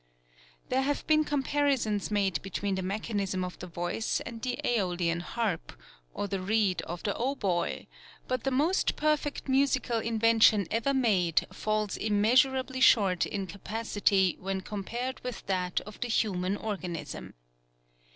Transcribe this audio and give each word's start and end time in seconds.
There 0.69 0.81
have 0.81 1.05
been 1.05 1.23
comparisons 1.23 2.09
made 2.09 2.41
between 2.41 2.73
the 2.73 2.81
mechanism 2.81 3.43
of 3.45 3.59
the 3.59 3.67
voice 3.67 4.19
and 4.21 4.41
the 4.41 4.59
asolian 4.65 5.19
harp, 5.21 5.73
or 6.11 6.27
the 6.27 6.39
reed 6.39 6.81
of 6.87 7.03
the 7.03 7.13
hautboy, 7.13 7.85
but 8.27 8.43
the 8.43 8.49
most 8.49 8.95
perfect 8.95 9.47
musical 9.47 9.99
invention 9.99 10.65
ever 10.71 10.95
made 10.95 11.45
falls 11.53 11.97
immeasurably 11.97 12.81
short 12.81 13.27
in 13.27 13.45
capacity 13.45 14.37
when 14.39 14.61
compared 14.61 15.19
with 15.23 15.45
that 15.45 15.81
of 15.81 15.99
the 16.01 16.07
human 16.07 16.57
organ 16.57 16.95
ism. 16.95 17.35